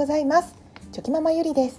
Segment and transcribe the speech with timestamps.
[0.00, 0.54] ございます。
[0.92, 1.78] チョキママゆりです。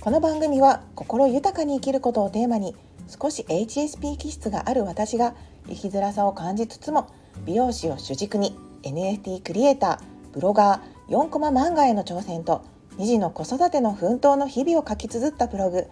[0.00, 2.76] この番組は心豊かに生きることをテーマに
[3.08, 5.34] 少し HSP 気質がある私が
[5.66, 7.12] 生きづらさを感じつつも
[7.44, 12.64] 美容師を主軸に NFT クリエイターブロガー4コマ漫画への挑戦と
[12.96, 15.88] 2児の子育ての奮闘の日々を書き綴ったブログ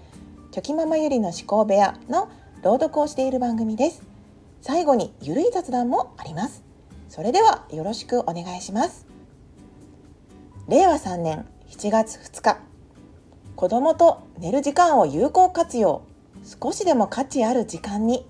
[0.53, 2.31] チョキママゆりの思考部屋の
[2.63, 4.05] 朗読をしている番組です。
[4.63, 6.63] 最後にゆるい雑談もあります。
[7.09, 9.05] それではよろしくお願いします。
[10.69, 12.59] 令和3年7月2日。
[13.57, 16.03] 子供と寝る時間を有効活用。
[16.63, 18.25] 少しでも価値ある時間に。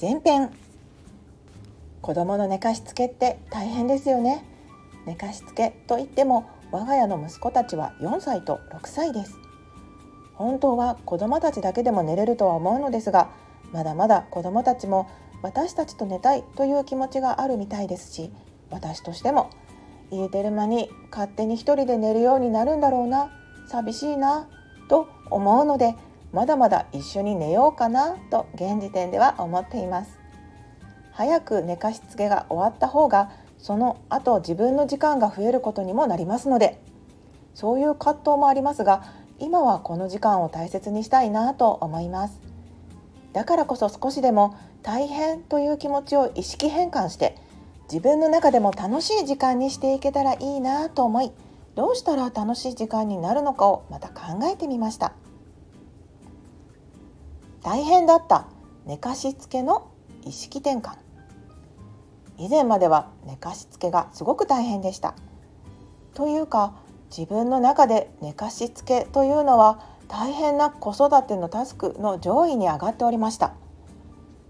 [0.00, 0.50] 前編。
[2.02, 4.44] 子供の寝かしつけって大変ですよね。
[5.06, 9.38] 寝かしつけといっても我が家の息子たちは4歳と6歳です。
[10.34, 13.30] 本当は子供たちだけでも寝れるとは思うのですが
[13.72, 15.08] まだまだ子供たちも
[15.42, 18.32] 私たちと寝たいという気持ちがあるみたいですし
[18.70, 19.50] 私としても
[20.10, 23.30] 入れてる間に勝手に一人で寝るようになるんだろうな。
[23.68, 24.48] 寂しいな。
[24.88, 25.94] と思うので
[26.32, 30.18] まだまだ一緒に寝ようかなと現時点では思っています。
[31.12, 36.80] 早く寝かしつけが終わった方がその後自分の時間が増えることにもなりますので
[37.54, 39.04] そういう葛藤もありますが
[39.38, 42.40] 今はこの時間を大切にしたいなと思います。
[43.32, 47.36] だからこそ少しでも大変という気持ちを意識変換して
[47.90, 51.32] 自分の中でも楽しい時間にしていけたらいいなと思い
[51.74, 55.12] どうしたら楽しい時間になるのかをまた考えてみました。
[57.62, 58.46] 大変だった
[58.86, 59.90] 寝かしつけの
[60.24, 60.98] 意識転換。
[62.38, 65.14] 以前までは寝かしつけがすごく大変でした。
[66.14, 66.74] というか
[67.16, 73.54] 自分の中で寝かしつけというのは大変な子育てのタスクの上位に上がっておりました。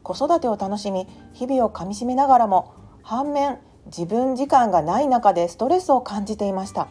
[0.03, 6.89] 子育てを楽しみ日々をかみしめながらも反面自分時間がない中でストレスを感じていました。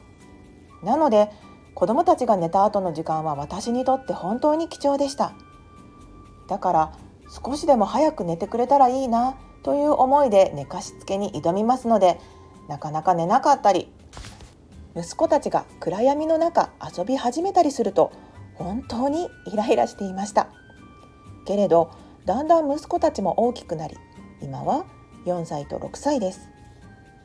[0.83, 1.29] なので
[1.75, 5.33] 子供たちが寝た後の時間は私にとって本当に貴重でした。
[6.47, 6.91] だから
[7.45, 12.19] 少しでも早く寝てくれたらいいなという思いで寝かしつけに挑みますので
[12.67, 13.91] なかなか寝なかったり
[14.95, 18.11] 息子たちが暗闇の中遊び始めたりすると
[18.55, 20.47] 本当にイライラしていました。
[21.45, 21.91] けれど
[22.25, 23.95] だんだん息子たちも大きくなり
[24.41, 24.85] 今は
[25.25, 26.49] 4歳と6歳です。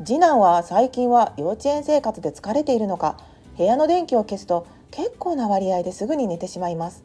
[0.05, 3.17] 次男は最近は幼稚園生活で疲れているのか
[3.57, 7.05] 部屋の電気を消すと結構な割合ですぐに寝てしまいます。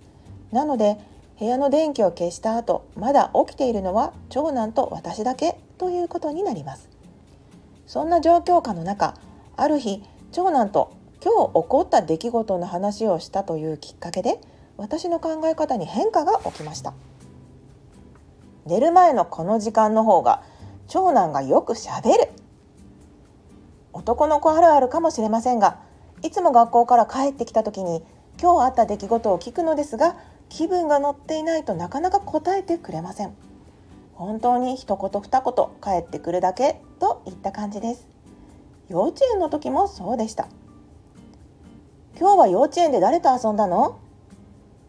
[0.52, 0.98] なので
[1.40, 6.90] 部屋の電気を消した後まだ起きているのは長男と私だけということになります。
[7.88, 9.16] そんな状況下の中
[9.56, 10.92] ある日長男と
[11.24, 14.40] 今日起こった出来事の話をしたというきっかけで
[14.78, 16.94] 私の考え方に変化が起きました。
[18.66, 20.44] 寝る前のこの時間の方が
[20.90, 22.30] 長男がよくしゃべる。
[23.94, 25.80] 男の子あるあるかもしれませんが
[26.24, 28.04] いつも学校から帰ってきた時に
[28.42, 30.16] 今日あった出来事を聞くのですが
[30.50, 33.36] 気分が乗っていないとなかなか答えてくれません。
[34.14, 38.08] 本当に一言二言帰ってくるだけといった感じです。
[38.90, 40.48] 幼稚園の時もそうでした。
[42.20, 44.00] 今日は幼稚園で誰と遊んだの？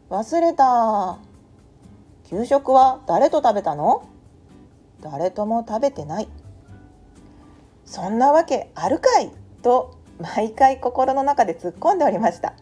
[0.08, 1.18] 忘れた。
[2.28, 4.08] 給食は誰と食べたの？
[5.02, 6.28] 誰とも食べてない。
[7.84, 9.30] そんなわけあるかい？
[9.62, 12.54] と毎回心の中で突っ込んでおりました。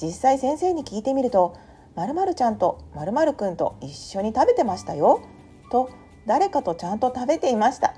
[0.00, 1.56] 実際先生に聞いてみると
[1.96, 5.20] まるまるちゃんとまるまるくんと一緒に食べてましたよ。
[5.70, 5.90] と
[6.26, 7.94] 誰かとちゃんと食べていました。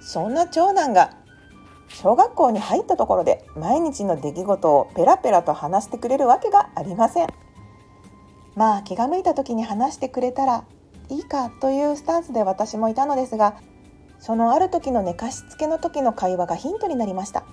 [0.00, 1.16] そんな長男が
[1.88, 7.28] 小学校に入ったところで毎日の出来事をペラペラと話してくれるわけがありません。
[8.54, 10.64] まあ気が向いた時に話してくれたら
[11.08, 13.56] いいかというスタンスで私もいたのですが
[14.18, 17.44] そのある時の寝かしつけの時の会話がヒントになりました。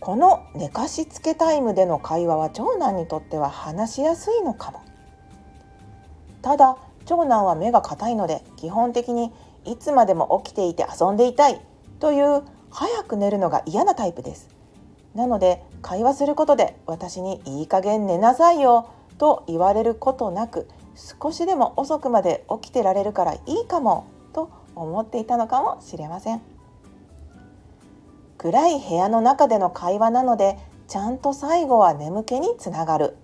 [0.00, 4.80] この寝かしつけタイムでの会話は長男にとっては話しやすいのかも。
[6.42, 9.32] ただ長男は目が硬いので基本的に
[9.64, 11.60] いつまでも起きていて遊んでいたい
[12.00, 14.48] という早く寝るのが嫌なタイプです。
[15.14, 18.88] なので会話することで私にいい加減寝なさいよ
[19.18, 26.40] と言われることなく少しでも遅くまで起きてられるからいいかもと思っていたのかもしれません。
[28.38, 30.58] 暗い部屋の中での会話なので
[30.88, 33.16] ちゃんと最後は眠気につながる。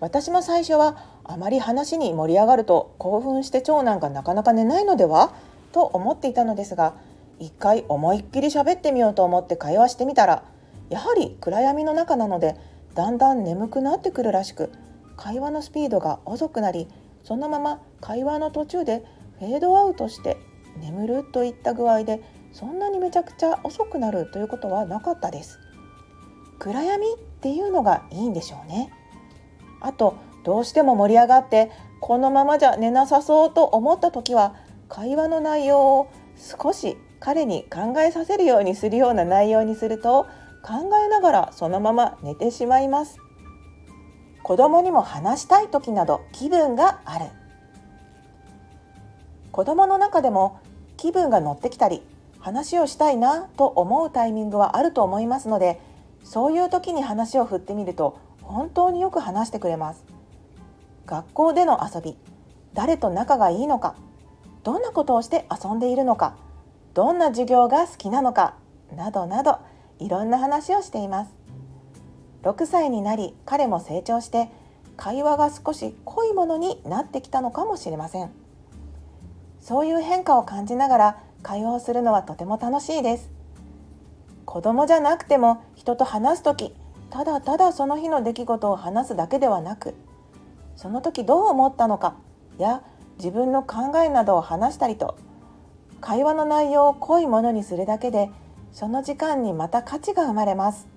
[0.00, 5.32] 私も最初はあまり話に盛り上がると興奮して長男がなかなか寝ないのでは
[5.72, 6.94] と思っていたのですが
[7.38, 10.44] 一回思いっきり喋ってみようと思って会話してみたら
[10.88, 12.56] やはり暗闇の中なので
[12.94, 14.70] だんだん眠くなってくるらしく
[15.16, 16.88] 会話のスピードが遅くなり
[17.22, 19.04] そのまま会話の途中で
[19.38, 20.36] フェードアウトして
[20.78, 22.22] 眠るといった具合で
[22.52, 25.58] そんなにめちゃくちゃ遅くなるということはなかったです。
[26.58, 28.90] 暗闇っていうのがいいんでしょうね。
[29.80, 31.70] あとどうしても盛り上がって
[32.00, 34.54] このままじゃ寝なさそうと思った時は
[34.88, 40.26] 会話の内容を少し彼に考えさせるようにするような内容にすると
[40.62, 43.18] 考えながらそのまま寝てしまいます。
[44.46, 47.26] 子供にも話したい時など気分がある。
[49.50, 50.60] 子供の中でも
[50.96, 52.00] 気分が乗ってきたり
[52.38, 55.80] 話をしたいなと思うタイミングはあると思いますので
[56.22, 60.04] そういう時に話を振ってみると本当によく話してくれます。
[61.06, 62.16] 学校での遊び
[62.72, 63.96] 誰と仲がいいのか
[64.62, 66.36] どんなことをして遊んでいるのか
[66.94, 68.54] どんな授業が好きなのか
[68.94, 69.58] などなど
[69.98, 71.45] いろんな話をしています。
[72.46, 74.48] 6歳になり彼も成長して
[74.96, 78.30] 会話が少し濃いものになってきたのかもしれません。
[79.60, 83.30] そういう変化を感じながら会話をするのはとても楽しいです。
[84.44, 86.72] 子供じゃなくても人と話す時
[87.10, 89.94] ただただその日の出来事を話すだけではなく
[90.76, 92.16] その時どう思ったのか
[92.58, 92.82] や
[93.18, 95.18] 自分の考えなどを話したりと
[96.00, 98.30] 会話の内容を濃いものにするだけで
[98.72, 100.95] その時間にまた価値が生まれます。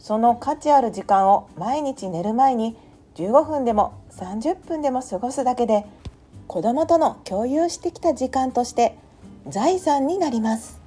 [0.00, 2.76] その価値ある時間を毎日寝る前に
[3.16, 5.84] 15分でも30分でも過ごすだけで
[6.48, 8.96] 子供との共有してきた時間として
[9.46, 10.80] 財産になります。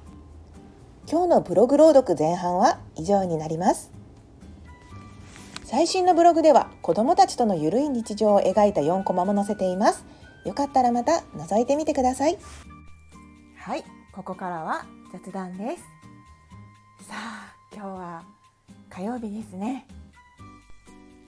[1.10, 3.90] 今日のブログ朗読前半は以上になります。
[5.64, 10.04] 最新のブログでは子供たちとのゆるい日常を描いた4コマも載せています。
[10.44, 12.38] よかったらまた覗いてみてください。
[13.56, 15.93] はいここからは雑談です。
[18.94, 19.88] 火曜日ですね。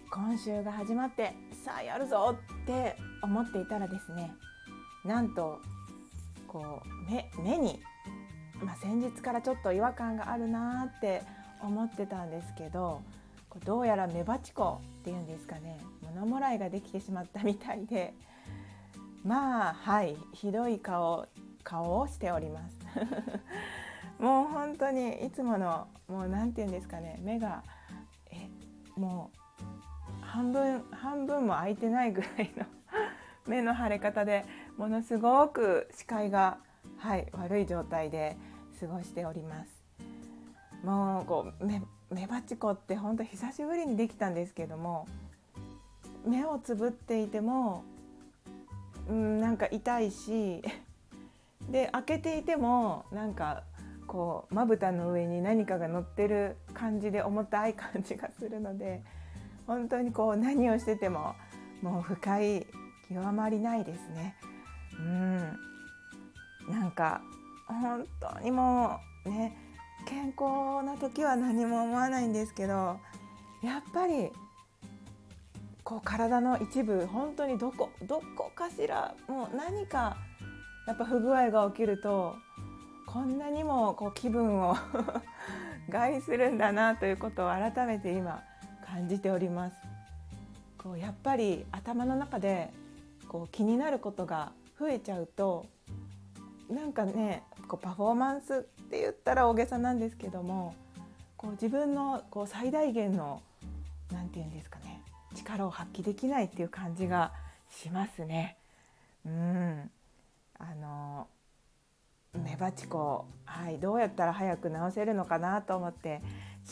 [0.08, 1.34] 今週が始まって
[1.64, 4.32] さあやるぞって思っていたらですね
[5.04, 5.60] なんと
[6.46, 7.80] こう目目に、
[8.62, 11.22] まあ、先日からちょっと違和感があるなって
[11.60, 13.02] 思ってたんですけど
[13.64, 15.80] どうやらメバチコっていうんですかね
[16.14, 18.14] 物もらいができてしまったみたいで
[19.24, 21.26] まあはいひどい顔
[21.64, 22.76] 顔をしております。
[24.18, 27.62] もう本当にいつものもう何て言うんですかね目が
[28.30, 28.48] え
[28.98, 32.64] もう半分半分も開いてないぐらいの
[33.46, 34.44] 目の腫れ方で
[34.76, 36.58] ものすごく視界が、
[36.98, 38.36] はい、悪い状態で
[38.80, 39.76] 過ごしております。
[40.84, 45.08] もうこう目メバチコって本当久しぶりにできたんですけども
[46.24, 47.82] 目をつぶっていても、
[49.08, 50.62] うん、なんか痛いし
[51.68, 53.64] で開けていてもなんか
[54.06, 59.02] こうまぶたの上に何かが乗ってる感じで重たい感じがするので
[59.66, 61.34] 本当にこう何をしてても
[61.82, 62.66] もう不快
[63.08, 64.36] 極まりないですね。
[64.98, 65.38] うん
[66.68, 67.20] なんか
[67.66, 69.56] 本当にもうね
[70.06, 72.98] 健康な時は何も思わないんですけど
[73.62, 74.30] やっぱり
[75.82, 80.16] こう体の一部本当にどこどこかしらもう何か
[80.86, 82.36] やっぱ不具合が起きると
[83.06, 84.76] こんなにもこう気分を
[85.88, 88.42] 害するんだなということを改めて今
[88.84, 89.76] 感じております。
[90.76, 92.72] こうやっぱり頭の中で
[93.28, 95.66] こう気になることが増えちゃうと
[96.68, 100.74] なんかねこうパフォーマンスって言ったら大げさなんですけども
[101.36, 103.42] こう自分のこう最大限の
[104.12, 105.02] 何て言うんですかね
[105.34, 107.32] 力を発揮できないっていう感じが
[107.68, 108.56] しますね。
[109.24, 109.90] うん
[110.58, 111.26] あの
[112.38, 116.22] メバチコ、はい、どうやったら早く治せるのかなと思って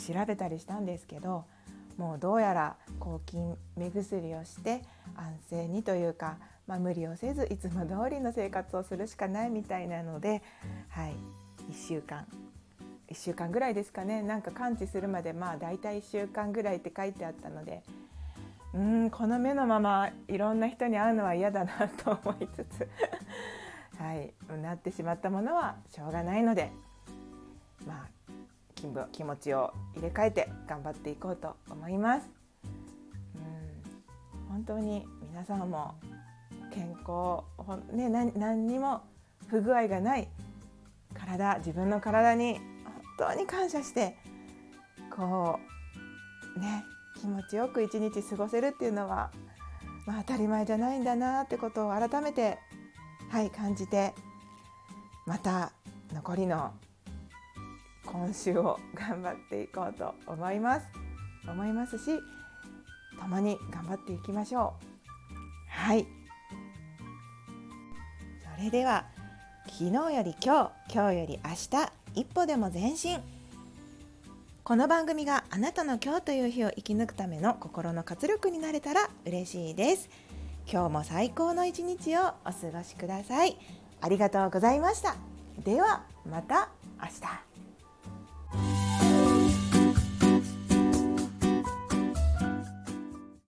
[0.06, 1.44] 調べたりしたんですけど
[1.96, 4.82] もうどうやら抗菌目薬をして
[5.16, 10.42] 安静にというかまあ、無理をせずいつも通りの生活をするしかないみたいなので、
[10.88, 11.14] はい、
[11.70, 12.26] 1週間。
[13.10, 14.22] 1週間ぐらいですかね。
[14.22, 17.82] なんか完治するまでまあ大体1週間ぐらいって書いてあったので
[18.72, 22.88] うんこの目のままいろんな人に会うのは嫌だなと思いつつ。
[24.04, 26.70] はいなってしまったものはしょうがないので
[27.86, 28.08] まあ
[29.12, 32.28] 気持ちを入れ替えて頑張っていこうと思います。
[33.34, 35.94] うん本当に皆さんも
[36.70, 37.44] 健康、
[37.96, 39.00] ね、何にも
[39.46, 40.28] 不具合がない
[41.14, 42.60] 体自分の体に
[43.18, 44.16] 本当に感謝して
[45.16, 45.58] こ
[46.56, 46.84] うね
[47.20, 49.30] 気持ちよく一日過ごせるっていうのは、
[50.06, 52.58] まあ、当たり前じゃないんだなってことを改めて
[53.34, 54.14] はい感じて
[55.26, 55.72] また
[56.14, 56.70] 残りの
[58.06, 60.86] 今週を頑張っていこうと思います。
[61.48, 62.20] 思いますし
[63.18, 64.84] 共に頑張っていきましょう。
[65.66, 66.06] はい。
[68.56, 69.04] それでは
[69.66, 73.18] 昨日より今日今日より明日一歩でも前進。
[74.62, 80.08] この番組があなたの今日という日を生き抜くための心の活力になれたら嬉しいです。
[80.70, 83.56] 今日も最高の一日をお過ごしください。
[84.00, 85.16] ありがとうございました。
[85.62, 87.53] ではまた明日。